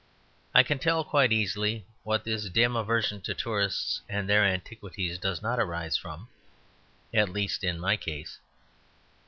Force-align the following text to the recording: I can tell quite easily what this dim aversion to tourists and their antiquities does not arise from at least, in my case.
I 0.55 0.63
can 0.63 0.79
tell 0.79 1.03
quite 1.03 1.31
easily 1.31 1.85
what 2.01 2.23
this 2.23 2.49
dim 2.49 2.75
aversion 2.75 3.21
to 3.21 3.35
tourists 3.35 4.01
and 4.09 4.27
their 4.27 4.43
antiquities 4.43 5.19
does 5.19 5.43
not 5.43 5.59
arise 5.59 5.95
from 5.95 6.27
at 7.13 7.29
least, 7.29 7.63
in 7.63 7.79
my 7.79 7.97
case. 7.97 8.39